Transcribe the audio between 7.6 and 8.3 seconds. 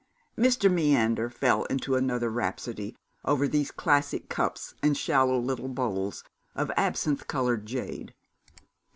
jade.